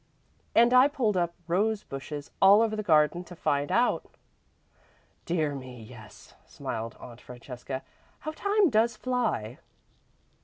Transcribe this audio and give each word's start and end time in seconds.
And 0.55 0.73
I 0.73 0.87
pulled 0.87 1.15
up 1.15 1.35
rose 1.47 1.83
bushes 1.83 2.31
all 2.41 2.63
over 2.63 2.75
the 2.75 2.81
garden 2.81 3.23
to 3.25 3.35
find 3.35 3.71
out." 3.71 4.03
"Dear 5.27 5.53
me, 5.53 5.79
yes," 5.83 6.33
smiled 6.47 6.97
Aunt 6.99 7.21
Francesca. 7.21 7.83
"How 8.21 8.31
time 8.31 8.71
does 8.71 8.97
fly!" 8.97 9.59